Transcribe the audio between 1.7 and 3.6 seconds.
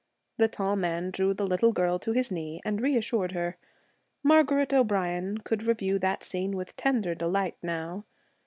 girl to his knee and reassured her.